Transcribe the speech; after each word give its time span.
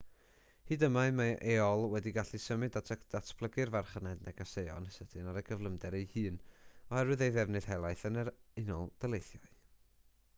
hyd 0.69 0.83
yma 0.85 1.01
mae 1.17 1.33
aol 1.65 1.83
wedi 1.89 2.13
gallu 2.15 2.37
symud 2.45 2.77
a 2.79 2.81
datblygu'r 2.87 3.71
farchnad 3.75 4.23
negeseuon 4.29 4.87
sydyn 4.95 5.29
ar 5.33 5.37
ei 5.43 5.47
gyflymder 5.51 5.97
ei 5.99 6.09
hun 6.15 6.41
oherwydd 6.79 7.25
ei 7.27 7.35
ddefnydd 7.37 7.69
helaeth 7.73 8.07
yn 8.11 8.19
yr 8.23 8.33
unol 8.65 8.91
daleithiau 9.05 9.53